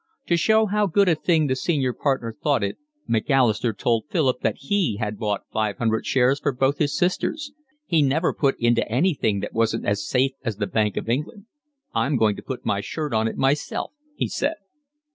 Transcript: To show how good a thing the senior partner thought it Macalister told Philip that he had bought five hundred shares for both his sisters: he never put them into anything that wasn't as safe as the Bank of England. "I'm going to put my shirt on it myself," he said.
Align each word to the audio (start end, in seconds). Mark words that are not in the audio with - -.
To 0.25 0.35
show 0.35 0.65
how 0.65 0.87
good 0.87 1.07
a 1.07 1.13
thing 1.13 1.45
the 1.45 1.55
senior 1.55 1.93
partner 1.93 2.35
thought 2.41 2.63
it 2.63 2.79
Macalister 3.07 3.71
told 3.71 4.05
Philip 4.09 4.41
that 4.41 4.55
he 4.57 4.97
had 4.99 5.19
bought 5.19 5.43
five 5.51 5.77
hundred 5.77 6.07
shares 6.07 6.39
for 6.39 6.51
both 6.51 6.79
his 6.79 6.97
sisters: 6.97 7.51
he 7.85 8.01
never 8.01 8.33
put 8.33 8.57
them 8.57 8.65
into 8.69 8.91
anything 8.91 9.41
that 9.41 9.53
wasn't 9.53 9.85
as 9.85 10.03
safe 10.07 10.31
as 10.43 10.57
the 10.57 10.65
Bank 10.65 10.97
of 10.97 11.07
England. 11.07 11.45
"I'm 11.93 12.17
going 12.17 12.35
to 12.35 12.41
put 12.41 12.65
my 12.65 12.81
shirt 12.81 13.13
on 13.13 13.27
it 13.27 13.37
myself," 13.37 13.91
he 14.15 14.27
said. 14.27 14.55